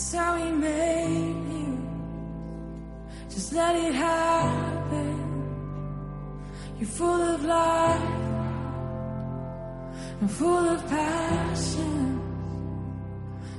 [0.00, 1.78] That's how he made you.
[3.28, 5.16] Just let it happen.
[6.78, 8.00] You're full of life
[10.22, 12.18] and full of passion.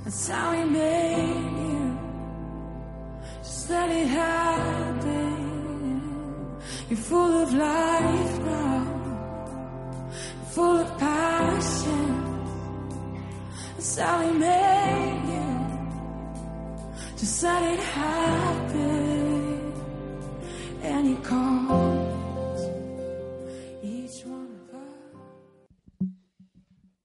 [0.03, 1.99] That's how he made you.
[3.43, 5.37] Just let it happen.
[6.89, 8.87] You're full of life now
[10.49, 12.07] full of passion.
[13.75, 15.30] That's how he made you.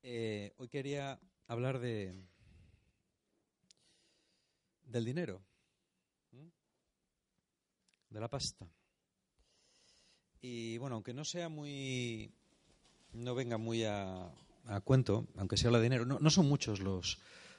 [0.03, 2.15] Eh, hoy quería hablar de
[4.85, 5.43] del dinero,
[8.09, 8.67] de la pasta.
[10.41, 12.33] Y bueno, aunque no sea muy,
[13.13, 14.33] no venga muy a,
[14.65, 17.19] a cuento, aunque se habla de dinero, no son muchos los,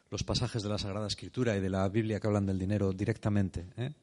[0.09, 3.66] los pasajes de la Sagrada Escritura y de la Biblia que hablan del dinero directamente.
[3.77, 3.94] ¿eh?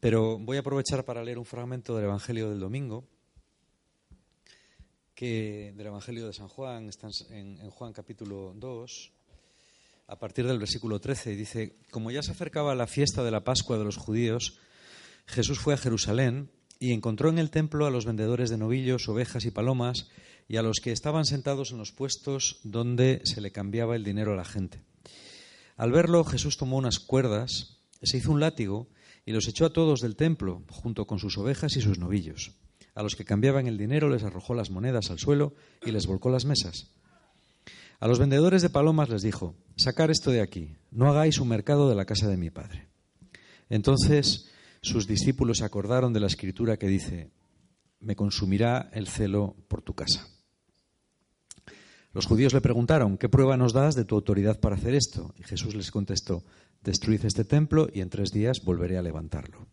[0.00, 3.04] Pero voy a aprovechar para leer un fragmento del Evangelio del domingo,
[5.14, 9.12] que del Evangelio de San Juan, está en, Juan capítulo 2,
[10.08, 13.44] a partir del versículo 13, y dice, como ya se acercaba la fiesta de la
[13.44, 14.58] Pascua de los judíos,
[15.26, 19.44] Jesús fue a Jerusalén y encontró en el templo a los vendedores de novillos, ovejas
[19.44, 20.10] y palomas,
[20.48, 24.32] y a los que estaban sentados en los puestos donde se le cambiaba el dinero
[24.32, 24.82] a la gente.
[25.76, 28.88] Al verlo, Jesús tomó unas cuerdas, se hizo un látigo
[29.24, 32.52] y los echó a todos del templo, junto con sus ovejas y sus novillos.
[32.94, 36.30] A los que cambiaban el dinero les arrojó las monedas al suelo y les volcó
[36.30, 36.90] las mesas.
[38.00, 41.88] A los vendedores de palomas les dijo, sacar esto de aquí, no hagáis un mercado
[41.88, 42.88] de la casa de mi padre.
[43.70, 44.50] Entonces
[44.82, 47.30] sus discípulos acordaron de la escritura que dice,
[48.00, 50.28] me consumirá el celo por tu casa.
[52.12, 55.34] Los judíos le preguntaron, ¿qué prueba nos das de tu autoridad para hacer esto?
[55.38, 56.44] Y Jesús les contestó,
[56.82, 59.66] destruid este templo y en tres días volveré a levantarlo.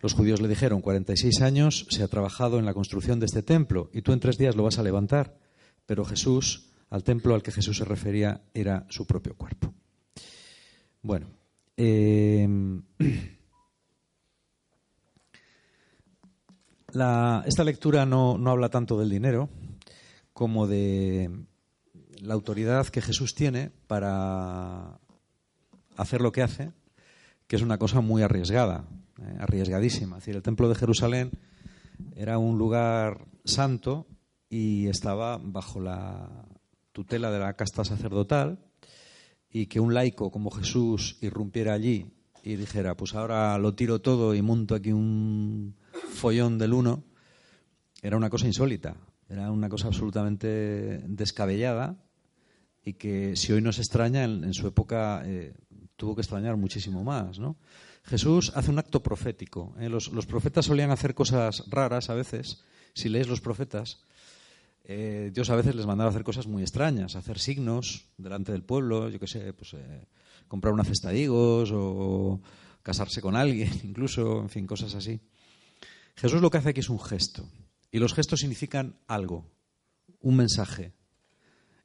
[0.00, 3.88] Los judíos le dijeron, 46 años se ha trabajado en la construcción de este templo
[3.94, 5.38] y tú en tres días lo vas a levantar.
[5.86, 9.72] Pero Jesús, al templo al que Jesús se refería, era su propio cuerpo.
[11.00, 11.28] Bueno,
[16.92, 19.48] la- esta lectura no, no habla tanto del dinero
[20.34, 21.30] como de
[22.20, 25.00] la autoridad que Jesús tiene para
[25.96, 26.72] hacer lo que hace,
[27.46, 28.86] que es una cosa muy arriesgada,
[29.18, 30.18] eh, arriesgadísima.
[30.18, 31.30] Es decir, el templo de Jerusalén
[32.16, 34.06] era un lugar santo
[34.50, 36.46] y estaba bajo la
[36.92, 38.58] tutela de la casta sacerdotal
[39.50, 42.12] y que un laico como Jesús irrumpiera allí
[42.42, 45.76] y dijera, pues ahora lo tiro todo y monto aquí un
[46.12, 47.04] follón del uno,
[48.02, 48.96] era una cosa insólita,
[49.28, 51.96] era una cosa absolutamente descabellada
[52.84, 55.54] y que si hoy nos extraña, en, su época eh,
[55.96, 57.38] tuvo que extrañar muchísimo más.
[57.38, 57.56] ¿no?
[58.04, 59.74] Jesús hace un acto profético.
[59.78, 59.88] ¿eh?
[59.88, 62.62] Los, los profetas solían hacer cosas raras a veces.
[62.92, 64.02] Si lees los profetas,
[64.84, 69.08] eh, Dios a veces les mandaba hacer cosas muy extrañas, hacer signos delante del pueblo,
[69.08, 69.74] yo qué sé, pues
[70.46, 72.40] comprar una cesta de higos o
[72.82, 75.20] casarse con alguien, incluso, en fin, cosas así.
[76.16, 77.48] Jesús lo que hace aquí es un gesto.
[77.94, 79.46] Y los gestos significan algo,
[80.18, 80.92] un mensaje.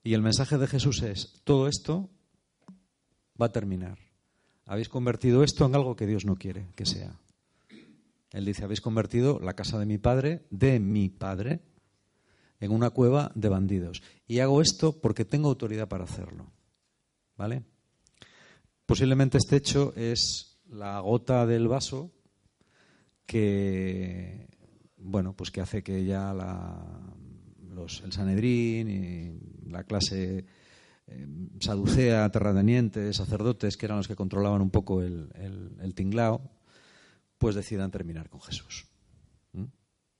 [0.03, 2.09] Y el mensaje de Jesús es, todo esto
[3.39, 3.99] va a terminar.
[4.65, 7.15] Habéis convertido esto en algo que Dios no quiere que sea.
[8.31, 11.59] Él dice, habéis convertido la casa de mi padre, de mi padre,
[12.59, 14.01] en una cueva de bandidos.
[14.27, 16.51] Y hago esto porque tengo autoridad para hacerlo.
[17.37, 17.61] ¿Vale?
[18.87, 22.09] Posiblemente este hecho es la gota del vaso
[23.27, 24.49] que
[24.99, 26.77] bueno, pues que hace que ya la,
[27.73, 30.45] los, el Sanedrín y la clase
[31.07, 31.27] eh,
[31.59, 36.41] saducea, terratenientes, sacerdotes, que eran los que controlaban un poco el, tinglao,
[37.37, 38.87] pues decidan terminar con Jesús.
[39.53, 39.65] ¿Mm?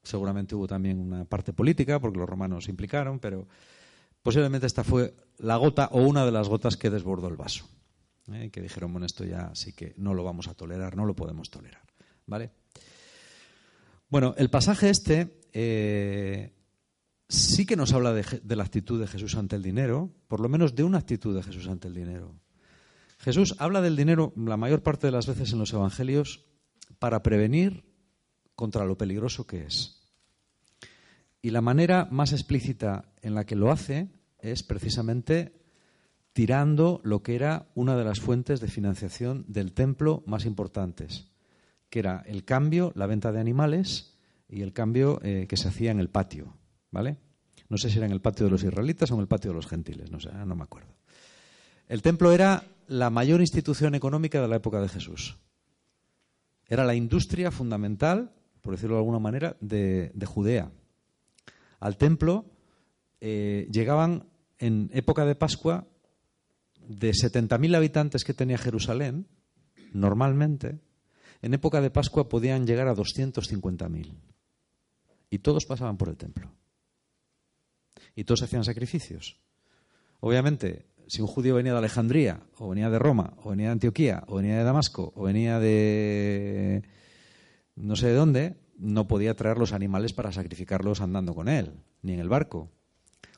[0.01, 3.47] Seguramente hubo también una parte política, porque los romanos implicaron, pero
[4.23, 7.67] posiblemente esta fue la gota o una de las gotas que desbordó el vaso.
[8.33, 8.49] ¿eh?
[8.51, 11.49] Que dijeron, bueno, esto ya sí que no lo vamos a tolerar, no lo podemos
[11.49, 11.83] tolerar.
[12.25, 12.51] ¿Vale?
[14.09, 16.51] Bueno, el pasaje este eh,
[17.27, 20.75] sí que nos habla de, la actitud de Jesús ante el dinero, por lo menos
[20.75, 22.33] de una actitud de Jesús ante el dinero.
[23.19, 26.45] Jesús habla del dinero la mayor parte de las veces en los evangelios
[26.97, 27.85] para prevenir
[28.55, 30.01] contra lo peligroso que es.
[31.41, 34.09] Y la manera más explícita en la que lo hace
[34.39, 35.53] es precisamente
[36.33, 41.28] tirando lo que era una de las fuentes de financiación del templo más importantes,
[41.89, 45.91] que era el cambio, la venta de animales y el cambio eh, que se hacía
[45.91, 46.55] en el patio,
[46.91, 47.17] ¿vale?
[47.69, 49.55] No sé si era en el patio de los israelitas o en el patio de
[49.55, 50.95] los gentiles, no sé, no me acuerdo.
[51.87, 55.37] El templo era la mayor institución económica de la época de Jesús.
[56.67, 58.31] Era la industria fundamental,
[58.61, 60.71] por decirlo de alguna manera, de, de Judea.
[61.79, 62.45] Al templo
[63.21, 64.27] eh, llegaban
[64.57, 65.87] en época de Pascua
[66.87, 69.27] de 70.000 habitantes que tenía Jerusalén,
[69.93, 70.79] normalmente,
[71.41, 74.13] en época de Pascua podían llegar a 250.000.
[75.29, 76.51] Y todos pasaban por el templo.
[78.15, 79.37] Y todos hacían sacrificios.
[80.19, 84.23] Obviamente, si un judío venía de Alejandría, o venía de Roma, o venía de Antioquía,
[84.27, 86.83] o venía de Damasco, o venía de
[87.75, 92.13] no sé de dónde, no podía traer los animales para sacrificarlos andando con él, ni
[92.13, 92.69] en el barco.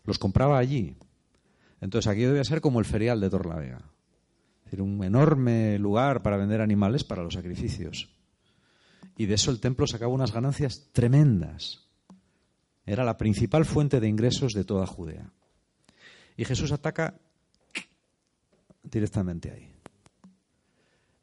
[0.03, 0.97] Los compraba allí.
[1.79, 3.90] Entonces aquí debía ser como el ferial de Torlavega.
[4.71, 8.07] Decir, un enorme lugar para vender animales para los sacrificios.
[9.17, 11.89] Y de eso el templo sacaba unas ganancias tremendas.
[12.85, 15.29] Era la principal fuente de ingresos de toda Judea.
[16.37, 17.19] Y Jesús ataca
[18.81, 19.75] directamente ahí.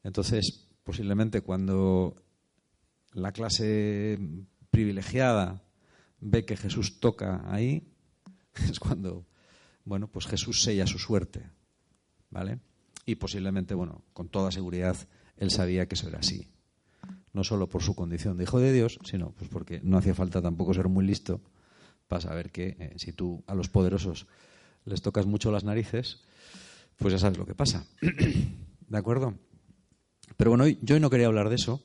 [0.04, 2.16] Entonces, posiblemente cuando
[3.14, 4.18] la clase
[4.70, 5.62] privilegiada
[6.20, 7.94] ve que Jesús toca ahí,
[8.70, 9.26] es cuando,
[9.86, 11.48] bueno, pues Jesús sella su suerte,
[12.28, 12.58] ¿vale?
[13.08, 14.94] Y posiblemente, bueno, con toda seguridad,
[15.38, 16.46] él sabía que eso era así.
[17.32, 20.42] No solo por su condición de hijo de Dios, sino pues porque no hacía falta
[20.42, 21.40] tampoco ser muy listo
[22.06, 24.26] para saber que eh, si tú a los poderosos
[24.84, 26.20] les tocas mucho las narices,
[26.98, 27.86] pues ya sabes lo que pasa.
[28.88, 29.38] ¿De acuerdo?
[30.36, 31.82] Pero bueno, yo hoy no quería hablar de eso.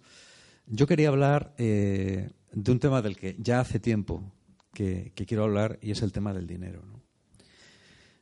[0.68, 4.30] Yo quería hablar eh, de un tema del que ya hace tiempo
[4.74, 6.82] que, quiero hablar y es el tema del dinero.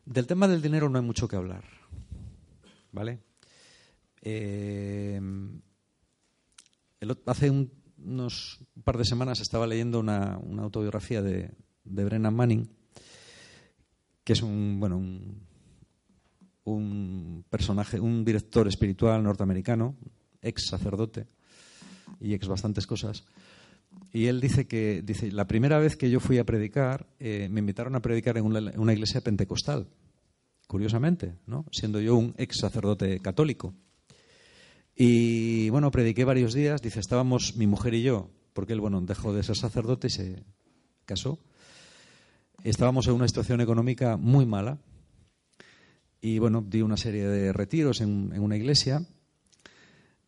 [0.05, 1.80] Del tema del dinero no hay mucho que hablar.
[2.91, 3.19] ¿Vale?
[4.21, 5.19] Eh,
[7.25, 7.71] hace un-
[8.03, 11.51] unos par de semanas estaba leyendo una, autobiografía de,
[11.83, 12.69] de Brennan Manning,
[14.23, 15.41] que es un, bueno, un,
[16.63, 19.95] un personaje, un director espiritual norteamericano,
[20.41, 21.27] ex sacerdote
[22.19, 23.23] y ex bastantes cosas.
[24.13, 27.59] Y él dice que dice la primera vez que yo fui a predicar, eh, me
[27.59, 29.87] invitaron a predicar en una, en una iglesia pentecostal,
[30.71, 31.65] curiosamente, ¿no?
[31.69, 33.73] siendo yo un ex sacerdote católico.
[34.95, 39.33] Y bueno, prediqué varios días, dice, estábamos mi mujer y yo, porque él, bueno, dejó
[39.33, 40.43] de ser sacerdote y se
[41.05, 41.39] casó.
[42.63, 44.77] Estábamos en una situación económica muy mala
[46.21, 49.05] y bueno, di una serie de retiros en, una iglesia,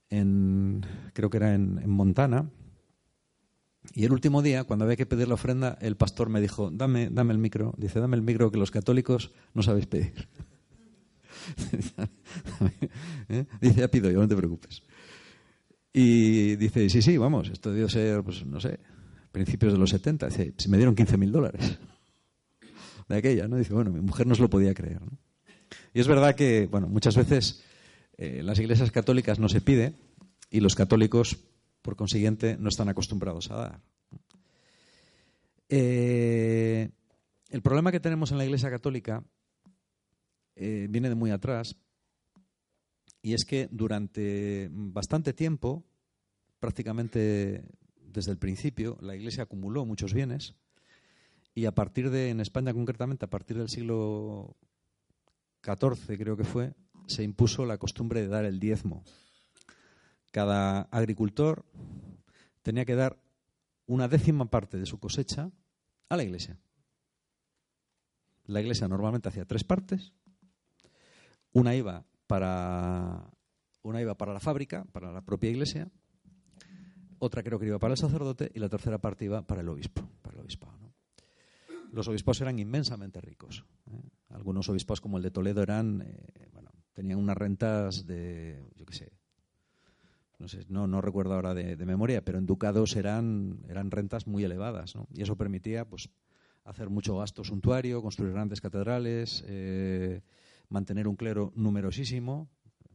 [0.10, 2.50] en, creo que era en Montana.
[3.94, 7.10] Y el último día, cuando había que pedir la ofrenda, el pastor me dijo, dame,
[7.10, 10.28] dame el micro, dice, dame el micro que los católicos no sabéis pedir.
[13.30, 13.46] ¿Eh?
[13.60, 14.84] Dice, ya pido yo, no te preocupes.
[15.92, 18.80] Y dice, sí, sí, vamos, esto debió ser, pues no sé,
[19.32, 20.28] principios de los 70.
[20.28, 21.78] Dice, si me dieron 15 mil dólares
[23.10, 23.58] de aquella, ¿no?
[23.58, 25.18] Dice, bueno, mi mujer no se lo podía creer, ¿no?
[25.94, 27.64] Y es verdad que, bueno, muchas veces
[28.18, 29.94] eh, las iglesias católicas no se pide
[30.50, 31.38] y los católicos,
[31.84, 33.82] por consiguiente, no están acostumbrados a dar.
[35.70, 36.90] Eh,
[37.50, 39.24] el problema que tenemos en la iglesia católica
[40.56, 41.76] eh, viene de muy atrás
[43.22, 45.84] y es que durante bastante tiempo,
[46.60, 47.64] prácticamente
[47.96, 50.56] desde el principio, la iglesia acumuló muchos bienes
[51.56, 54.56] y a partir de, en España concretamente, a partir del siglo
[55.64, 56.74] XIV creo que fue,
[57.08, 59.04] se impuso la costumbre de dar el diezmo.
[60.34, 61.64] Cada agricultor
[62.64, 63.22] tenía que dar
[63.86, 65.52] una décima parte de su cosecha
[66.10, 66.60] a la iglesia.
[68.46, 70.12] La iglesia normalmente hacía tres partes.
[71.52, 73.30] Una iba para
[73.84, 75.92] una iba para la fábrica, para la propia iglesia.
[77.20, 80.02] Otra creo que iba para el sacerdote y la tercera parte iba para el obispo,
[80.24, 80.48] para el.
[80.82, 80.96] ¿no?
[81.92, 83.66] Los obispos eran inmensamente ricos.
[83.86, 84.02] ¿eh?
[84.30, 88.96] Algunos obispos como el de Toledo eran, eh, bueno, tenían unas rentas de, yo qué
[88.96, 89.12] sé,
[90.44, 94.94] no sé, no, recuerdo ahora de, memoria, pero en ducados eran, eran rentas muy elevadas,
[94.94, 95.08] ¿no?
[95.14, 96.10] Y eso permitía, pues,
[96.66, 100.22] hacer mucho gasto suntuario, construir grandes catedrales, eh,
[100.68, 102.50] mantener un clero numerosísimo,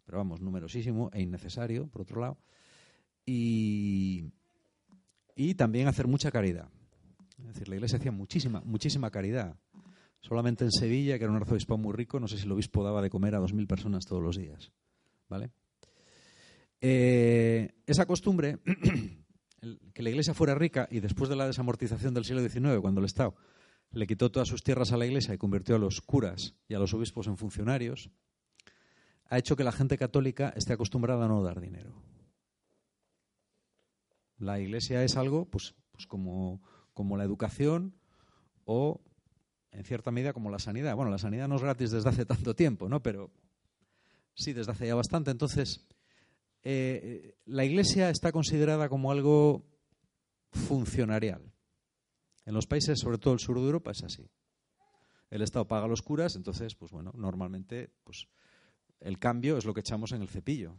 [0.05, 2.37] pero vamos, numerosísimo e innecesario, por otro lado.
[3.25, 4.31] Y,
[5.57, 6.69] también hacer mucha caridad.
[7.39, 9.57] Es decir, la Iglesia hacía muchísima, muchísima caridad.
[10.21, 13.01] Solamente en Sevilla, que era un arzobispo muy rico, no sé si el obispo daba
[13.01, 14.71] de comer a dos mil personas todos los días.
[15.31, 15.51] ¿Vale?
[16.81, 18.59] Eh, esa costumbre,
[19.95, 23.07] que la Iglesia fuera rica y después de la desamortización del siglo XIX, cuando el
[23.07, 23.35] Estado
[23.91, 26.79] le quitó todas sus tierras a la Iglesia y convirtió a los curas y a
[26.79, 28.11] los obispos en funcionarios,
[29.31, 32.03] ha hecho que la gente católica esté acostumbrada a no dar dinero.
[34.39, 36.63] La Iglesia es algo, pues, pues como,
[36.95, 37.97] como la educación
[38.65, 39.01] o,
[39.73, 40.95] en cierta medida, como la sanidad.
[40.95, 43.03] Bueno, la sanidad no es gratis desde hace tanto tiempo, ¿no?
[43.03, 43.31] Pero
[44.35, 45.31] sí, desde hace ya bastante.
[45.31, 45.87] Entonces,
[46.71, 49.65] eh, la Iglesia está considerada como algo
[50.53, 51.51] funcionarial.
[52.45, 54.29] En los países, sobre todo el sur de Europa, es así.
[55.31, 58.29] El Estado paga a los curas, entonces, pues bueno, normalmente, pues
[59.01, 60.79] el cambio es lo que echamos en el cepillo.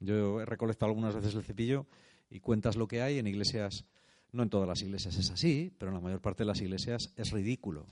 [0.00, 1.86] Yo he recolectado algunas veces el cepillo
[2.30, 3.84] y cuentas lo que hay en iglesias.
[4.32, 7.12] No en todas las iglesias es así, pero en la mayor parte de las iglesias
[7.16, 7.86] es ridículo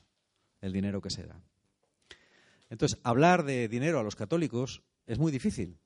[0.63, 1.39] el dinero que se da.
[2.71, 5.79] Entonces, hablar de dinero a los católicos es muy difícil,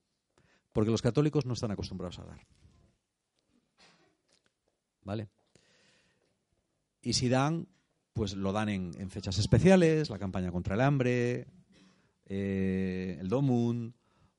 [0.79, 2.47] porque los católicos no están acostumbrados a dar.
[5.03, 5.29] ¿Vale?
[7.03, 7.67] Y si dan,
[8.13, 11.49] pues lo dan en, fechas especiales, la campaña contra el hambre,
[12.27, 13.93] eh, el Domun,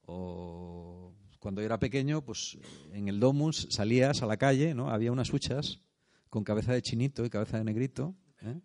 [0.05, 2.57] o cuando yo era pequeño, pues
[2.93, 4.91] en el Domus salías a la calle, ¿no?
[4.91, 5.81] Había unas huchas
[6.29, 8.61] con cabeza de chinito y cabeza de negrito, ¿eh?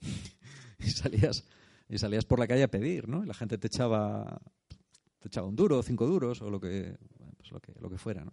[0.80, 1.44] y salías
[1.88, 3.22] y salías por la calle a pedir, ¿no?
[3.22, 4.42] Y la gente te echaba
[5.28, 6.96] te un duro, cinco duros o lo que
[7.36, 8.32] pues lo que lo que fuera, ¿no?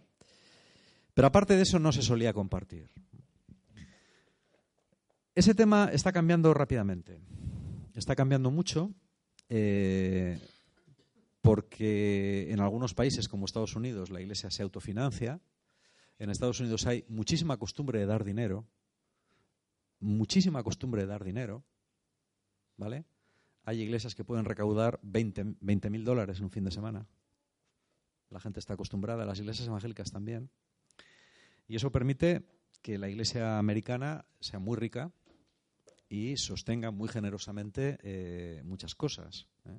[1.14, 2.88] Pero aparte de eso no se solía compartir.
[5.34, 7.20] Ese tema está cambiando rápidamente.
[7.94, 8.90] Está cambiando mucho.
[9.48, 10.38] Eh,
[11.42, 15.40] porque en algunos países como Estados Unidos la Iglesia se autofinancia.
[16.18, 18.64] En Estados Unidos hay muchísima costumbre de dar dinero,
[19.98, 21.64] muchísima costumbre de dar dinero,
[22.76, 23.04] ¿vale?
[23.64, 27.06] Hay iglesias que pueden recaudar 20 mil dólares en un fin de semana.
[28.30, 30.50] La gente está acostumbrada, las iglesias evangélicas también.
[31.68, 32.42] Y eso permite
[32.82, 35.12] que la iglesia americana sea muy rica
[36.08, 39.46] y sostenga muy generosamente eh, muchas cosas.
[39.64, 39.78] ¿eh?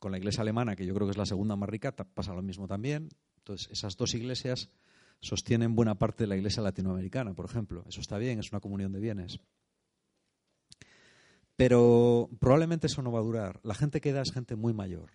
[0.00, 2.42] con la iglesia alemana, que yo creo que es la segunda más rica, pasa lo
[2.42, 3.10] mismo también.
[3.36, 4.70] Entonces, esas dos iglesias
[5.20, 7.84] sostienen buena parte de la iglesia latinoamericana, por ejemplo.
[7.86, 9.40] Eso está bien, es una comunión de bienes.
[11.60, 13.60] Pero probablemente eso no va a durar.
[13.64, 15.10] La gente que da es gente muy mayor.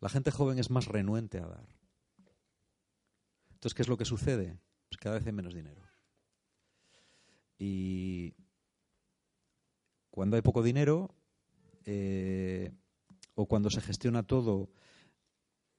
[0.00, 1.68] La gente joven es más renuente a dar.
[3.50, 4.56] Entonces, ¿qué es lo que sucede?
[4.88, 5.82] Pues cada vez hay menos dinero.
[7.58, 8.36] Y
[10.08, 11.14] cuando hay poco dinero,
[11.84, 12.72] eh,
[13.34, 14.70] o cuando se gestiona todo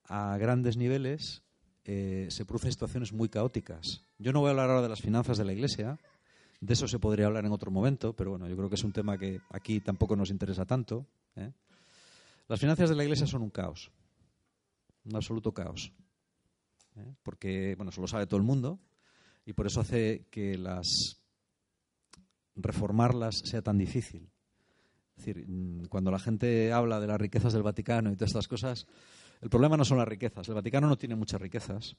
[0.03, 1.41] a grandes niveles,
[1.85, 4.03] eh, se producen situaciones muy caóticas.
[4.19, 5.97] Yo no voy a hablar ahora de las finanzas de la Iglesia,
[6.59, 8.93] de eso se podría hablar en otro momento, pero bueno, yo creo que es un
[8.93, 11.05] tema que aquí tampoco nos interesa tanto.
[11.35, 11.51] ¿eh?
[12.47, 13.91] Las finanzas de la Iglesia son un caos,
[15.05, 15.91] un absoluto caos,
[16.95, 17.13] ¿eh?
[17.23, 18.79] porque bueno, eso lo sabe todo el mundo
[19.45, 21.21] y por eso hace que las
[22.55, 24.29] reformarlas sea tan difícil.
[25.15, 28.47] Es decir, mm, cuando la gente habla de las riquezas del Vaticano y todas estas
[28.47, 28.87] cosas,
[29.41, 30.47] el problema no son las riquezas.
[30.47, 31.95] El Vaticano no tiene muchas riquezas.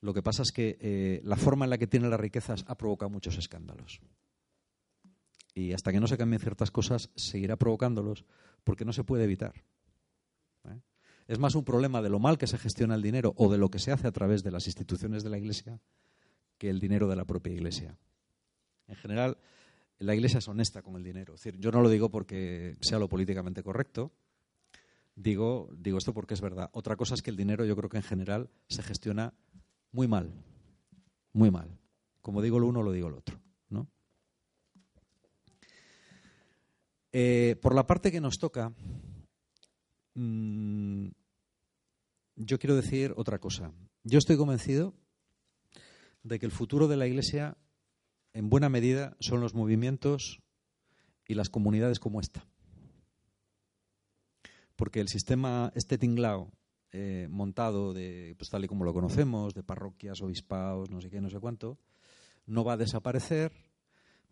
[0.00, 2.76] Lo que pasa es que eh, la forma en la que tiene las riquezas ha
[2.76, 4.00] provocado muchos escándalos.
[5.54, 8.24] Y hasta que no se cambien ciertas cosas, seguirá provocándolos
[8.64, 9.64] porque no se puede evitar.
[10.68, 10.80] ¿eh?
[11.28, 13.70] Es más un problema de lo mal que se gestiona el dinero o de lo
[13.70, 15.80] que se hace a través de las instituciones de la Iglesia
[16.56, 17.98] que el dinero de la propia Iglesia.
[18.86, 19.38] En general,
[19.98, 21.34] la Iglesia es honesta con el dinero.
[21.34, 24.12] Es decir, yo no lo digo porque sea lo políticamente correcto,
[25.14, 26.70] digo, digo esto porque es verdad.
[26.72, 29.34] Otra cosa es que el dinero yo creo que en general se gestiona
[29.92, 30.32] muy mal,
[31.32, 31.78] muy mal.
[32.20, 33.40] Como digo lo uno, lo digo lo otro.
[33.68, 33.88] ¿no?
[37.12, 38.72] Eh, por la parte que nos toca,
[40.14, 41.08] mm,
[42.36, 43.72] yo quiero decir otra cosa.
[44.04, 44.94] Yo estoy convencido
[46.22, 47.56] de que el futuro de la Iglesia
[48.32, 50.40] en buena medida son los movimientos
[51.26, 52.46] y las comunidades como esta.
[54.76, 56.52] Porque el sistema este tinglao
[56.92, 61.20] eh, montado de pues tal y como lo conocemos, de parroquias, obispados, no sé qué,
[61.20, 61.78] no sé cuánto,
[62.46, 63.52] no va a desaparecer,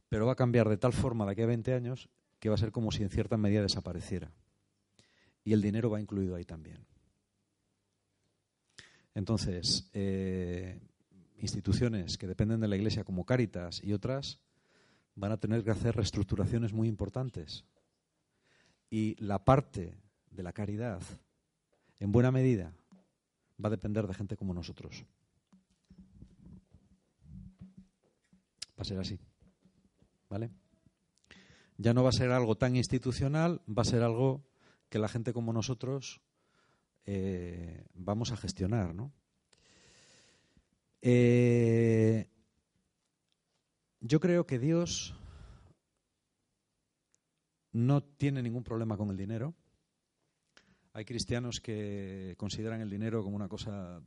[0.08, 2.08] pero va a cambiar de tal forma de aquí a 20 años
[2.40, 4.32] que va a ser como si en cierta medida desapareciera.
[5.44, 6.86] Y el dinero va incluido ahí también.
[9.14, 10.80] Entonces, eh,
[11.38, 14.40] instituciones que dependen de la Iglesia como Cáritas y otras
[15.14, 17.64] van a tener que hacer reestructuraciones muy importantes.
[18.90, 19.98] Y la parte
[20.30, 21.02] de la caridad,
[22.00, 22.72] en buena medida,
[23.62, 25.04] va a depender de gente como nosotros.
[28.78, 29.18] Va a ser así.
[30.28, 30.50] ¿Vale?
[31.78, 34.44] Ya no va a ser algo tan institucional, va a ser algo
[34.88, 36.20] que la gente como nosotros
[37.06, 39.12] eh, vamos a gestionar, ¿no?
[41.00, 42.28] Eh,
[44.00, 45.14] yo creo que Dios
[47.72, 49.54] no tiene ningún problema con el dinero.
[50.92, 54.00] Hay cristianos que consideran el dinero como una cosa.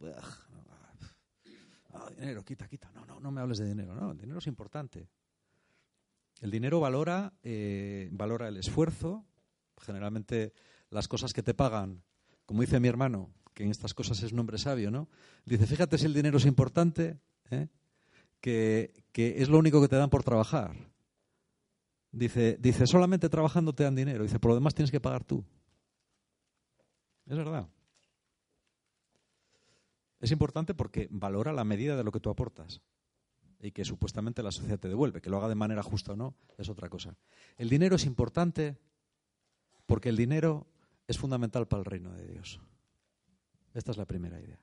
[1.93, 2.91] Ah, dinero, quita, quita.
[2.93, 3.93] No, no, no me hables de dinero.
[3.95, 5.07] No, el dinero es importante.
[6.41, 9.25] El dinero valora, eh, valora el esfuerzo.
[9.77, 10.53] Generalmente
[10.89, 12.03] las cosas que te pagan,
[12.45, 15.09] como dice mi hermano, que en estas cosas es nombre sabio, ¿no?
[15.45, 17.19] Dice, fíjate si el dinero es importante,
[17.50, 17.67] ¿eh?
[18.39, 20.75] que, que es lo único que te dan por trabajar.
[22.11, 24.23] Dice, dice, solamente trabajando te dan dinero.
[24.23, 25.45] Dice, por lo demás tienes que pagar tú.
[27.31, 27.65] Es verdad.
[30.19, 32.81] Es importante porque valora la medida de lo que tú aportas
[33.61, 35.21] y que supuestamente la sociedad te devuelve.
[35.21, 37.15] Que lo haga de manera justa o no es otra cosa.
[37.57, 38.77] El dinero es importante
[39.85, 40.67] porque el dinero
[41.07, 42.59] es fundamental para el reino de Dios.
[43.73, 44.61] Esta es la primera idea.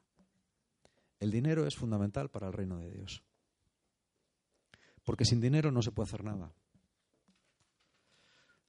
[1.20, 3.25] El dinero es fundamental para el reino de Dios.
[5.04, 6.52] Porque sin dinero no se puede hacer nada.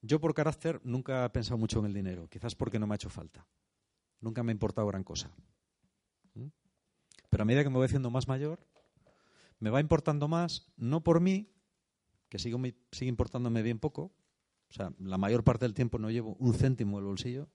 [0.01, 2.96] Yo por carácter nunca he pensado mucho en el dinero, quizás porque no me ha
[2.96, 3.46] hecho falta.
[4.22, 5.32] Nunca me ha importado gran cosa.
[6.34, 6.48] ¿Mm?
[7.30, 8.60] Pero a medida que me voy haciendo más mayor,
[9.60, 11.50] me va importando más, no por mí,
[12.30, 12.60] que sigo,
[12.92, 14.12] sigue importándome bien poco,
[14.70, 17.50] o sea, la mayor parte del tiempo no llevo un céntimo en el bolsillo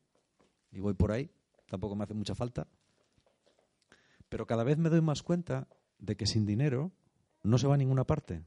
[0.72, 1.30] y voy por ahí,
[1.66, 2.66] tampoco me hace mucha falta,
[4.28, 5.68] pero cada vez me doy más cuenta
[5.98, 6.92] de que sin dinero
[7.42, 8.42] no se va a ninguna parte.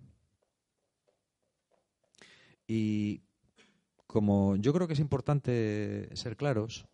[2.67, 3.21] Y
[4.05, 6.85] como yo creo que es importante ser claros,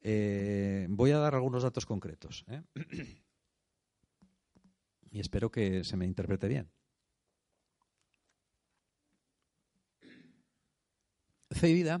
[0.00, 2.44] eh, voy a dar algunos datos concretos.
[2.48, 2.62] ¿eh?
[5.10, 6.70] y espero que se me interprete bien.
[11.60, 12.00] Y Vida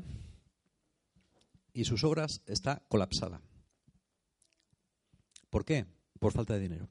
[1.72, 3.40] y sus obras está colapsada.
[5.50, 5.86] ¿Por qué?
[6.18, 6.88] Por falta de dinero.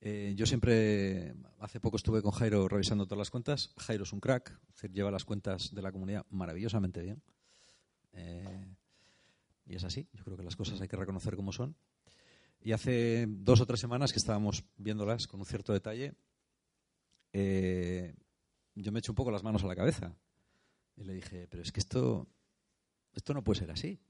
[0.00, 3.74] Eh, yo siempre, hace poco estuve con Jairo revisando todas las cuentas.
[3.78, 4.58] Jairo es un crack,
[4.90, 7.22] lleva las cuentas de la comunidad maravillosamente bien.
[8.18, 8.74] Eh,
[9.66, 11.76] y es así, yo creo que las cosas hay que reconocer como son.
[12.60, 16.14] Y hace dos o tres semanas que estábamos viéndolas con un cierto detalle,
[17.32, 18.14] eh,
[18.74, 20.16] yo me eché un poco las manos a la cabeza.
[20.96, 22.26] Y le dije, pero es que esto,
[23.14, 24.00] esto no puede ser así.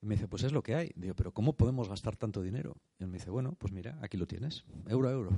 [0.00, 0.92] Y me dice, pues es lo que hay.
[0.94, 2.76] Digo, pero ¿cómo podemos gastar tanto dinero?
[3.00, 5.30] Y él me dice, bueno, pues mira, aquí lo tienes, euro a euro.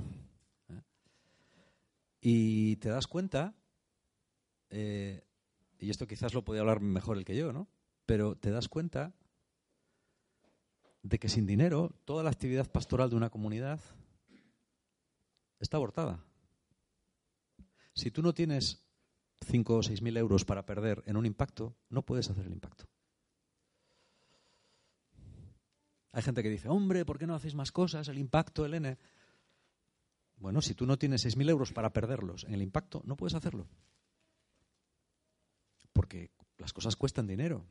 [0.69, 0.81] ¿Eh?
[2.21, 3.55] Y te das cuenta,
[5.79, 7.67] y esto quizás lo podía hablar mejor el que yo, ¿no?
[8.05, 9.13] Pero te das cuenta
[11.01, 13.79] de que sin dinero toda la actividad pastoral de una comunidad
[15.59, 16.23] está abortada.
[17.93, 18.85] Si tú no tienes
[19.45, 22.85] 5 o 6 mil euros para perder en un impacto, no puedes hacer el impacto.
[26.11, 28.07] Hay gente que dice, hombre, ¿por qué no hacéis más cosas?
[28.07, 28.97] El impacto, el N.
[30.37, 33.35] Bueno, si tú no tienes 6 mil euros para perderlos en el impacto, no puedes
[33.35, 33.67] hacerlo.
[35.99, 37.65] Porque las cosas cuestan dinero.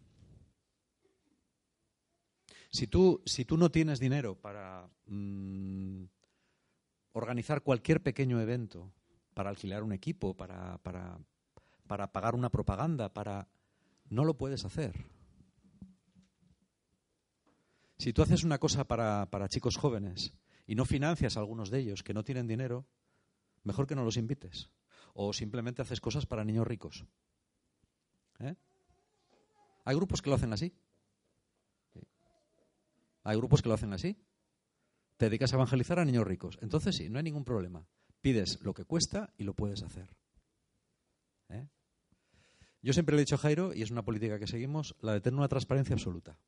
[2.71, 6.05] Si tú, si tú no tienes dinero para mm,
[7.13, 8.93] organizar cualquier pequeño evento,
[9.33, 11.19] para alquilar un equipo, para, para,
[11.87, 13.49] para pagar una propaganda, para...
[14.11, 15.07] No lo puedes hacer.
[17.97, 20.35] Si tú haces una cosa para, para, chicos jóvenes
[20.67, 22.87] y no financias a algunos de ellos que no tienen dinero,
[23.65, 24.69] mejor que no los invites.
[25.15, 27.07] O simplemente haces cosas para niños ricos.
[28.41, 28.55] ¿Eh?
[29.85, 30.73] Hay grupos que lo hacen así.
[33.25, 34.17] Hay grupos que lo hacen así.
[35.17, 36.59] Te dedicas a evangelizar a niños ricos.
[36.63, 37.87] Entonces sí, no hay ningún problema.
[38.21, 40.09] Pides lo que cuesta y lo puedes hacer.
[41.49, 41.67] ¿Eh?
[42.83, 45.21] Yo siempre le he dicho a Jairo, y es una política que seguimos, la de
[45.21, 46.39] tener una transparencia absoluta.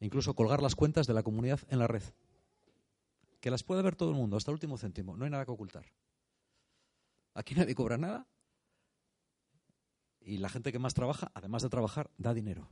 [0.00, 2.02] Incluso colgar las cuentas de la comunidad en la red.
[3.40, 5.16] Que las puede ver todo el mundo, hasta el último céntimo.
[5.16, 5.84] No hay nada que ocultar.
[7.34, 8.26] Aquí nadie cobra nada.
[10.24, 12.68] Y la gente que más trabaja, además de trabajar, da dinero.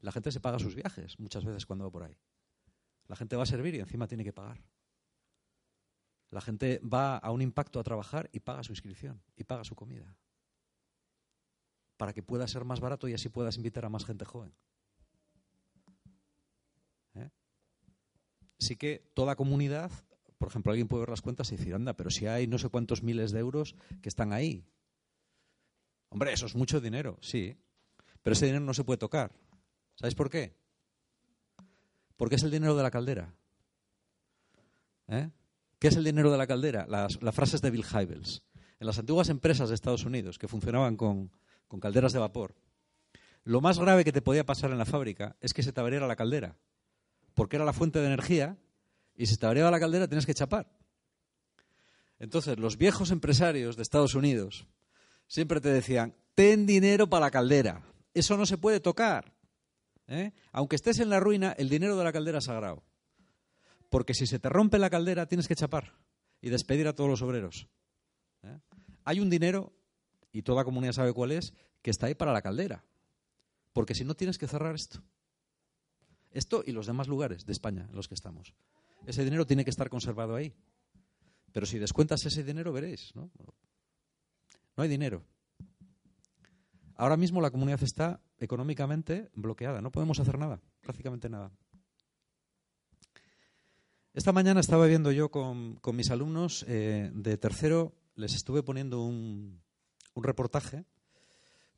[0.00, 2.18] La gente se paga sus viajes muchas veces cuando va por ahí.
[3.06, 4.62] La gente va a servir y encima tiene que pagar.
[6.30, 9.74] La gente va a un impacto a trabajar y paga su inscripción y paga su
[9.74, 10.14] comida.
[11.96, 14.54] Para que pueda ser más barato y así puedas invitar a más gente joven.
[17.14, 17.30] ¿Eh?
[18.58, 19.90] Sí que toda comunidad,
[20.36, 22.68] por ejemplo, alguien puede ver las cuentas y decir, anda, pero si hay no sé
[22.68, 24.66] cuántos miles de euros que están ahí.
[26.10, 27.56] Hombre, eso es mucho dinero, sí.
[28.22, 29.32] Pero ese dinero no se puede tocar.
[29.94, 30.56] ¿Sabéis por qué?
[32.16, 33.34] Porque es el dinero de la caldera.
[35.08, 35.30] ¿Eh?
[35.78, 36.86] ¿Qué es el dinero de la caldera?
[36.88, 38.42] Las, la frase es de Bill Hybels.
[38.80, 41.30] En las antiguas empresas de Estados Unidos que funcionaban con,
[41.80, 42.54] calderas de vapor,
[43.44, 46.06] lo más grave que te podía pasar en la fábrica es que se te abriera
[46.06, 46.56] la caldera,
[47.34, 48.56] porque era la fuente de energía
[49.16, 50.70] y si te abriera la caldera tienes que chapar.
[52.20, 54.66] Entonces, los viejos empresarios de Estados Unidos
[55.28, 59.32] siempre te decían, ten dinero para la caldera, eso no se puede tocar.
[60.08, 60.32] ¿eh?
[60.50, 62.82] Aunque estés en la ruina, el dinero de la caldera es sagrado.
[63.90, 65.94] Porque si se te rompe la caldera, tienes que chapar
[66.40, 67.68] y despedir a todos los obreros.
[68.42, 68.58] ¿eh?
[69.04, 69.72] Hay un dinero,
[70.32, 72.84] y toda comunidad sabe cuál es, que está ahí para la caldera.
[73.72, 75.02] Porque si no, tienes que cerrar esto.
[76.32, 78.54] Esto y los demás lugares de España en los que estamos.
[79.06, 80.52] Ese dinero tiene que estar conservado ahí.
[81.52, 83.14] Pero si descuentas ese dinero, veréis.
[83.14, 83.30] No,
[84.78, 85.24] no hay dinero.
[86.94, 89.82] Ahora mismo la comunidad está económicamente bloqueada.
[89.82, 91.50] No podemos hacer nada, prácticamente nada.
[94.14, 99.60] Esta mañana estaba viendo yo con, mis alumnos eh, de tercero, les estuve poniendo un,
[100.14, 100.84] reportaje,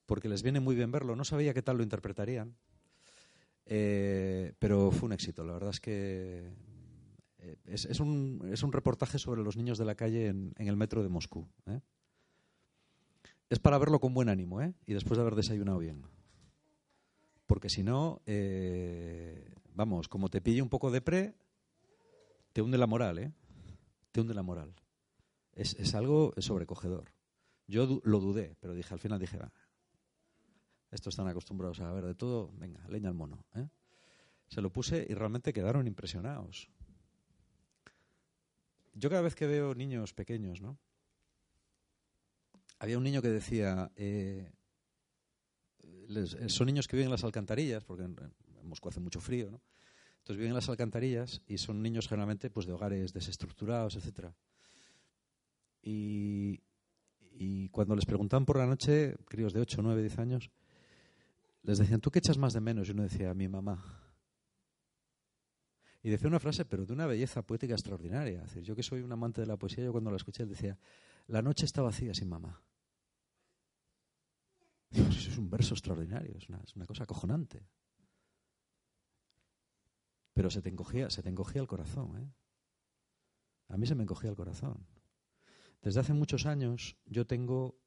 [0.04, 1.16] porque les viene muy bien verlo.
[1.16, 2.54] No sabía qué tal lo interpretarían,
[3.64, 5.42] eh, pero fue un éxito.
[5.44, 6.52] La verdad es que
[7.38, 11.02] eh, es, un, es, un, reportaje sobre los niños de la calle en, el metro
[11.02, 11.48] de Moscú.
[13.50, 16.06] Es para verlo con buen ánimo y después de haber desayunado bien.
[17.46, 18.22] Porque si no,
[19.74, 21.34] vamos, como te pille un poco de pre,
[22.52, 23.32] te hunde la moral, ¿eh?
[24.12, 24.72] Te hunde la moral.
[25.52, 27.12] Es, es algo sobrecogedor.
[27.66, 29.52] Yo lo dudé, pero dije, al final dije, va,
[30.90, 33.44] estos están acostumbrados a ver de todo, venga, leña al mono.
[33.54, 33.68] ¿eh?
[34.48, 36.68] Se lo puse y realmente quedaron impresionados.
[38.94, 40.78] Yo cada vez que veo niños pequeños, ¿no?
[42.80, 44.50] Había un niño que decía, eh,
[46.48, 48.16] son niños que viven en las alcantarillas, porque en,
[48.62, 49.60] Moscú hace mucho frío, ¿no?
[50.18, 54.30] Entonces viven en las alcantarillas y son niños generalmente pues, de hogares desestructurados, etc.
[55.82, 56.60] Y,
[57.70, 60.50] cuando les preguntaban por la noche, críos de 8, 9, 10 años,
[61.62, 62.88] les decían, ¿tú qué echas más de menos?
[62.88, 63.82] Y uno decía, mi mamá.
[66.02, 68.44] Y decía una frase, pero de una belleza poética extraordinaria.
[68.62, 70.78] Yo que soy un amante de la poesía, yo cuando la escuché, decía,
[71.26, 72.60] la noche está vacía sin mamá.
[75.30, 77.66] Es un verso extraordinario, es una, cosa acojonante.
[80.34, 82.16] Pero se te encogía, se te encogía el corazón.
[82.16, 82.32] ¿eh?
[83.68, 84.86] A mí se me encogía el corazón.
[85.82, 87.78] Desde hace muchos años yo tengo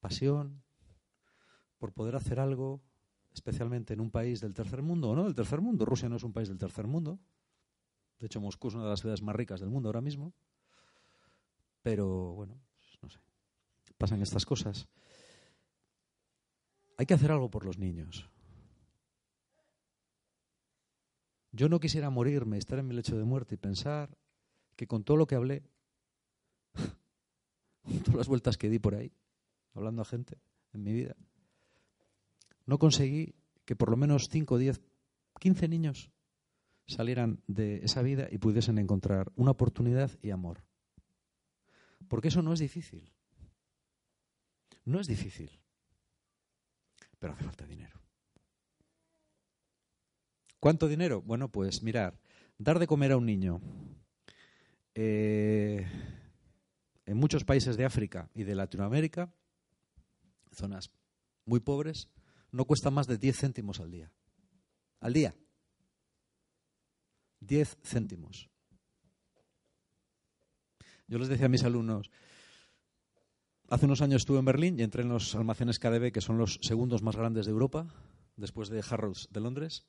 [0.00, 0.62] pasión
[1.78, 2.82] por poder hacer algo,
[3.32, 5.84] especialmente en un país del tercer mundo, o no del tercer mundo.
[5.84, 7.20] Rusia no es un país del tercer mundo.
[8.18, 10.32] De hecho, Moscú es una de las ciudades más ricas del mundo ahora mismo.
[11.82, 12.60] Pero bueno,
[13.02, 13.18] no sé.
[13.98, 14.88] Pasan estas cosas.
[17.02, 18.30] Hay que hacer algo por los niños.
[21.50, 24.16] Yo no quisiera morirme, estar en mi lecho de muerte y pensar
[24.76, 25.64] que con todo lo que hablé,
[27.82, 29.10] con todas las vueltas que di por ahí,
[29.74, 30.38] hablando a gente
[30.74, 31.16] en mi vida,
[32.66, 33.34] no conseguí
[33.64, 34.80] que por lo menos 5, 10,
[35.40, 36.12] 15 niños
[36.86, 40.62] salieran de esa vida y pudiesen encontrar una oportunidad y amor.
[42.06, 43.12] Porque eso no es difícil.
[44.84, 45.61] No es difícil.
[47.22, 48.00] Pero hace falta dinero.
[50.58, 51.22] ¿Cuánto dinero?
[51.22, 52.18] Bueno, pues mirar,
[52.58, 53.60] dar de comer a un niño
[54.96, 55.86] eh,
[57.06, 59.32] en muchos países de África y de Latinoamérica,
[60.50, 60.90] zonas
[61.44, 62.08] muy pobres,
[62.50, 64.10] no cuesta más de 10 céntimos al día.
[64.98, 65.32] Al día.
[67.38, 68.50] 10 céntimos.
[71.06, 72.10] Yo les decía a mis alumnos,
[73.72, 76.58] hace unos años estuve en Berlín y entré en los almacenes KDB, que son los
[76.60, 77.86] segundos más grandes de Europa,
[78.36, 79.86] después de Harrods de Londres,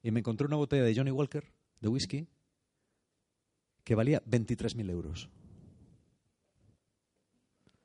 [0.00, 2.28] y me encontré una botella de Johnny Walker, de whisky,
[3.82, 5.28] que valía 23.000 euros.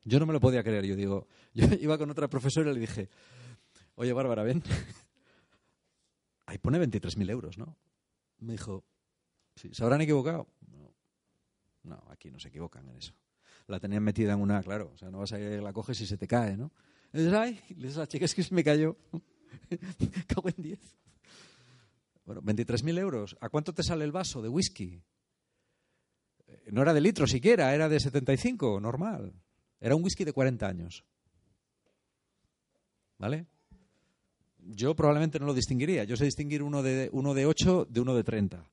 [0.04, 0.86] Yo no me lo podía creer.
[0.86, 3.10] Yo digo, yo iba con otra profesora y le dije,
[3.96, 4.62] oye, Bárbara, ven.
[6.46, 7.78] Ahí pone 23.000 euros, ¿no?
[8.40, 8.84] Me dijo,
[9.56, 10.48] ¿se habrán equivocado?
[10.68, 10.94] No.
[11.84, 13.14] no, aquí no se equivocan en eso.
[13.68, 16.06] La tenían metida en una, claro, o sea, no vas a ir, la coges y
[16.06, 16.72] se te cae, ¿no?
[17.14, 18.98] Dices, ay, le dices a la chica, es que se me cayó.
[20.28, 20.80] Cago en 10.
[22.26, 23.38] Bueno, 23.000 euros.
[23.42, 25.02] ¿A cuánto te sale el vaso de whisky?
[26.48, 29.34] Eh, no era de litro siquiera, era de 75, normal.
[29.80, 31.04] Era un whisky de 40 años.
[33.18, 33.48] ¿Vale?
[34.60, 36.04] Yo probablemente no lo distinguiría.
[36.04, 38.70] Yo sé distinguir uno de, uno de 8 de uno de 30.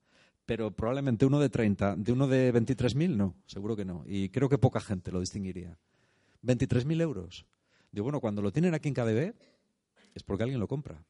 [0.48, 4.02] Pero probablemente uno de 30, de uno de 23.000, no, seguro que no.
[4.06, 5.78] Y creo que poca gente lo distinguiría.
[6.42, 7.44] 23.000 euros.
[7.92, 9.34] Digo, bueno, cuando lo tienen aquí en KDB
[10.14, 11.04] es porque alguien lo compra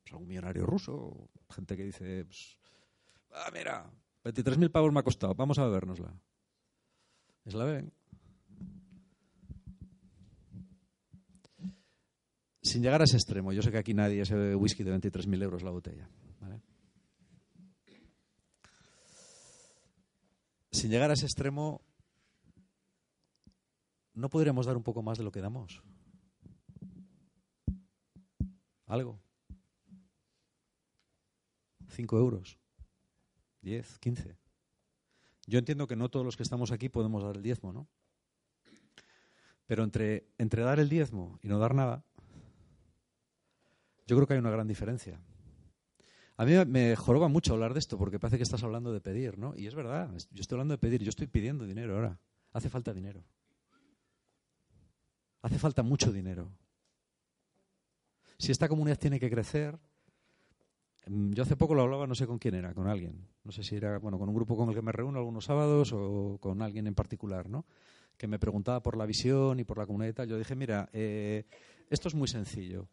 [0.00, 2.58] pues, algún millonario ruso, gente que dice, pues,
[3.30, 3.92] ah, mira,
[4.24, 5.34] 23.000 pavos me ha costado.
[5.34, 6.10] Vamos a bebérnosla.
[7.44, 7.92] Es la beben.
[12.62, 13.52] Sin llegar a ese extremo.
[13.52, 16.08] Yo sé que aquí nadie se bebe whisky de 23.000 euros la botella.
[16.40, 16.62] ¿vale?
[20.78, 21.82] Sin llegar a ese extremo,
[24.14, 25.82] ¿no podríamos dar un poco más de lo que damos?
[28.86, 29.18] ¿Algo?
[31.88, 32.60] ¿Cinco euros?
[33.60, 33.98] ¿Diez?
[33.98, 34.38] ¿Quince?
[35.48, 37.88] Yo entiendo que no todos los que estamos aquí podemos dar el diezmo, ¿no?
[39.66, 42.04] Pero entre, entre dar el diezmo y no dar nada,
[44.06, 45.20] yo creo que hay una gran diferencia.
[46.38, 49.38] A mí me joroba mucho hablar de esto porque parece que estás hablando de pedir,
[49.38, 49.56] ¿no?
[49.56, 52.16] Y es verdad, yo estoy hablando de pedir, yo estoy pidiendo dinero ahora.
[52.52, 53.24] Hace falta dinero.
[55.42, 56.52] Hace falta mucho dinero.
[58.38, 59.76] Si esta comunidad tiene que crecer,
[61.06, 63.26] mm, yo hace poco lo hablaba, no sé con quién era, con alguien.
[63.42, 65.92] No sé si era, bueno, con un grupo con el que me reúno algunos sábados
[65.92, 67.66] o con alguien en particular, ¿no?
[68.16, 70.28] Que me preguntaba por la visión y por la comunidad y tal.
[70.28, 71.46] Yo dije, mira, eh,
[71.90, 72.88] esto es muy sencillo.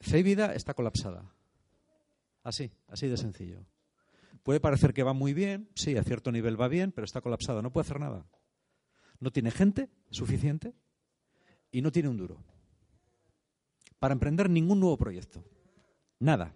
[0.00, 1.32] Fe y vida está colapsada.
[2.42, 3.64] Así, así de sencillo.
[4.42, 7.62] Puede parecer que va muy bien, sí, a cierto nivel va bien, pero está colapsada,
[7.62, 8.26] no puede hacer nada.
[9.18, 10.74] No tiene gente suficiente
[11.70, 12.42] y no tiene un duro
[14.00, 15.44] para emprender ningún nuevo proyecto.
[16.18, 16.52] Nada.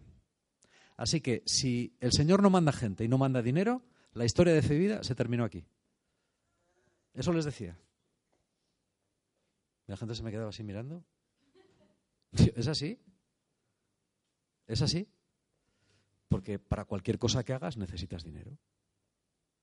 [0.96, 3.82] Así que si el Señor no manda gente y no manda dinero,
[4.14, 5.64] la historia de y Vida se terminó aquí.
[7.12, 7.78] Eso les decía.
[9.86, 11.04] La gente se me quedaba así mirando.
[12.56, 12.98] ¿Es así?
[14.66, 15.06] ¿Es así?
[16.34, 18.58] Porque para cualquier cosa que hagas necesitas dinero.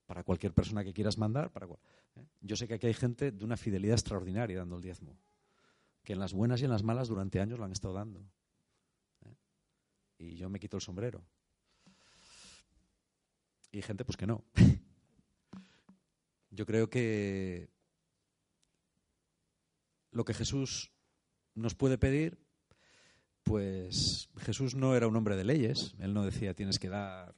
[0.06, 1.52] Para cualquier persona que quieras mandar.
[1.52, 2.26] Para ¿eh?
[2.40, 5.18] Yo sé que aquí hay gente de una fidelidad extraordinaria dando el diezmo.
[6.02, 8.26] Que en las buenas y en las malas durante años lo han estado dando.
[9.26, 9.36] ¿eh?
[10.16, 11.22] Y yo me quito el sombrero.
[13.70, 14.42] Y gente pues que no.
[16.48, 17.68] Yo creo que
[20.10, 20.90] lo que Jesús
[21.54, 22.41] nos puede pedir
[23.42, 25.94] pues Jesús no era un hombre de leyes.
[25.98, 27.34] Él no decía tienes que dar.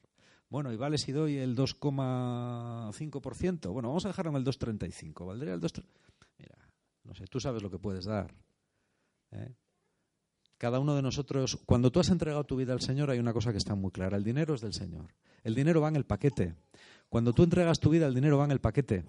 [0.48, 3.72] Bueno, y vale si doy el 2,5%.
[3.72, 5.26] Bueno, vamos a dejarlo en el 2,35.
[5.26, 5.72] ¿Valdría el 2?
[6.38, 6.56] Mira,
[7.04, 8.34] no sé, tú sabes lo que puedes dar.
[9.32, 9.54] ¿eh?
[10.58, 13.50] Cada uno de nosotros, cuando tú has entregado tu vida al Señor, hay una cosa
[13.50, 14.16] que está muy clara.
[14.16, 15.12] El dinero es del Señor.
[15.42, 16.54] El dinero va en el paquete.
[17.08, 19.04] Cuando tú entregas tu vida, el dinero va en el paquete.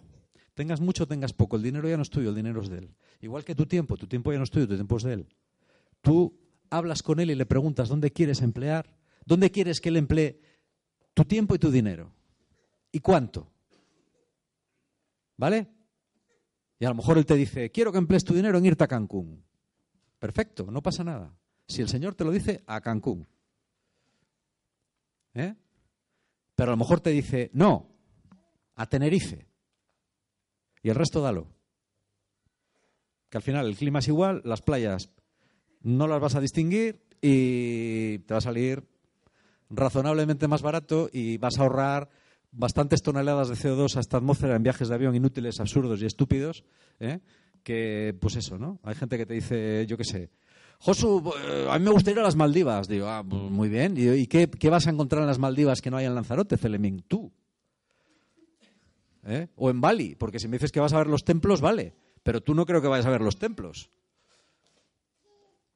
[0.55, 2.95] Tengas mucho tengas poco, el dinero ya no es tuyo, el dinero es de Él.
[3.19, 5.27] Igual que tu tiempo, tu tiempo ya no es tuyo, tu tiempo es de Él.
[6.01, 6.33] Tú
[6.69, 8.89] hablas con él y le preguntas dónde quieres emplear,
[9.25, 10.39] dónde quieres que él emplee
[11.13, 12.13] tu tiempo y tu dinero.
[12.91, 13.51] ¿Y cuánto?
[15.37, 15.67] ¿Vale?
[16.79, 18.87] Y a lo mejor él te dice, quiero que emplees tu dinero en irte a
[18.87, 19.43] Cancún.
[20.19, 21.37] Perfecto, no pasa nada.
[21.67, 23.27] Si el Señor te lo dice, a Cancún.
[25.33, 25.55] ¿Eh?
[26.55, 27.89] Pero a lo mejor te dice, no,
[28.75, 29.47] a Tenerife.
[30.81, 31.47] Y el resto dalo.
[33.29, 35.09] Que al final el clima es igual, las playas
[35.85, 38.83] no las vas a distinguir y te va a salir
[39.69, 42.09] razonablemente más barato y vas a ahorrar
[42.51, 46.63] bastantes toneladas de CO2 a esta atmósfera en viajes de avión inútiles, absurdos y estúpidos,
[46.99, 47.19] ¿eh?
[47.63, 48.79] que pues eso, ¿no?
[48.83, 50.31] Hay gente que te dice, yo qué sé,
[50.79, 52.87] Josu, eh, a mí me gustaría ir a las Maldivas.
[52.87, 53.95] Digo, ah, pues muy bien.
[53.97, 57.03] ¿Y qué, vas a encontrar en las Maldivas que no hay en Lanzarote, Celemín?
[57.07, 57.31] Tú.
[59.23, 59.47] ¿Eh?
[59.55, 61.95] O en Bali, porque si me dices que vas a ver los templos, vale.
[62.23, 63.89] Pero tú no creo que vayas a ver los templos.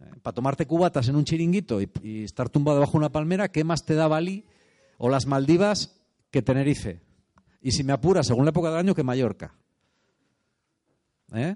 [0.02, 3.86] Eh, para tomarte cubatas en un chiringuito y, estar tumbado bajo una palmera, ¿qué más
[3.86, 4.46] te da Bali
[4.98, 6.00] o las Maldivas
[6.32, 7.02] que Tenerife?
[7.62, 9.54] Y si me apura, según la época del año, que Mallorca.
[11.34, 11.56] ¿Eh?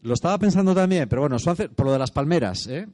[0.00, 1.36] Lo estaba pensando también, pero bueno,
[1.74, 2.86] por lo de las palmeras, ¿eh?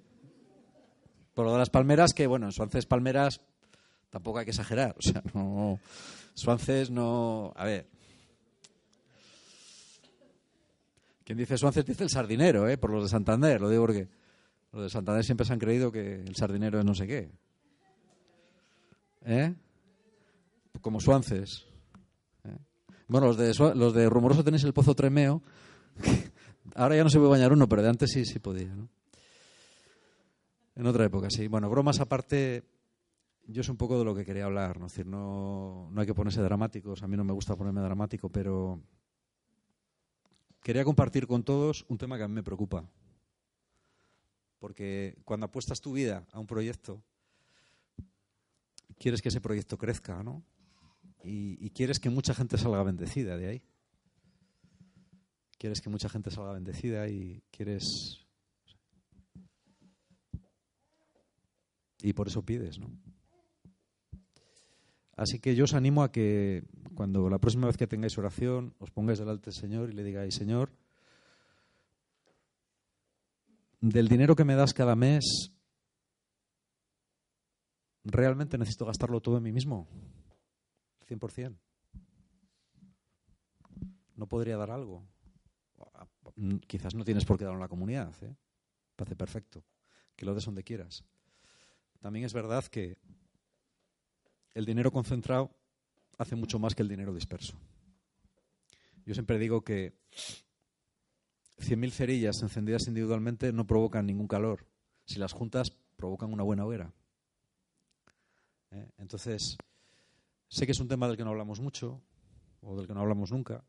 [1.34, 3.40] Por lo de las palmeras, que bueno, Suances palmeras
[4.10, 4.94] tampoco hay que exagerar.
[4.98, 5.80] O sea, no.
[6.34, 7.52] Suances no.
[7.56, 7.88] A ver,
[11.24, 12.76] Quien dice Suances dice el sardinero, ¿eh?
[12.78, 13.60] por los de Santander.
[13.60, 14.08] Lo digo porque
[14.72, 17.30] los de Santander siempre se han creído que el sardinero es no sé qué.
[19.24, 19.54] ¿Eh?
[20.80, 21.66] Como Suances.
[22.44, 22.56] ¿eh?
[23.06, 25.42] Bueno, los de, los de Rumoroso tenéis el pozo Tremeo.
[26.74, 28.74] Ahora ya no se puede bañar uno, pero de antes sí, sí podía.
[28.74, 28.88] ¿no?
[30.74, 31.46] En otra época, sí.
[31.46, 32.64] Bueno, bromas aparte,
[33.46, 34.78] yo es un poco de lo que quería hablar.
[34.80, 34.86] ¿no?
[34.86, 37.02] Decir, no, no hay que ponerse dramáticos.
[37.02, 38.80] A mí no me gusta ponerme dramático, pero
[40.62, 42.88] quería compartir con todos un tema que a mí me preocupa.
[44.58, 47.02] Porque cuando apuestas tu vida a un proyecto,
[48.98, 50.44] quieres que ese proyecto crezca, ¿no?
[51.24, 53.62] Y, quieres que mucha gente salga bendecida de ahí.
[55.58, 58.26] Quieres que mucha gente salga bendecida y quieres.
[62.00, 62.90] Y por eso pides, ¿no?
[65.16, 68.90] Así que yo os animo a que cuando la próxima vez que tengáis oración os
[68.90, 70.72] pongáis delante del Señor y le digáis, Señor,
[73.80, 75.52] del dinero que me das cada mes,
[78.04, 79.86] ¿realmente necesito gastarlo todo en mí mismo?
[81.08, 81.58] 100%.
[84.16, 85.04] ¿No podría dar algo?
[86.66, 88.34] Quizás no tienes por qué darlo en la comunidad, ¿eh?
[88.96, 89.64] Parece perfecto.
[90.16, 91.04] Que lo des donde quieras.
[92.00, 92.98] También es verdad que
[94.54, 95.50] el dinero concentrado
[96.18, 97.54] hace mucho más que el dinero disperso.
[99.04, 99.94] Yo siempre digo que
[101.58, 104.66] 100.000 cerillas encendidas individualmente no provocan ningún calor.
[105.04, 106.92] Si las juntas, provocan una buena hoguera.
[108.70, 108.88] ¿Eh?
[108.98, 109.56] Entonces,
[110.48, 112.00] sé que es un tema del que no hablamos mucho,
[112.60, 113.64] o del que no hablamos nunca,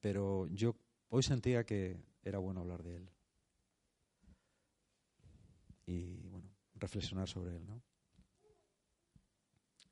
[0.00, 0.76] pero yo
[1.08, 3.10] hoy sentía que era bueno hablar de él.
[5.86, 7.82] Y bueno, reflexionar sobre él, ¿no?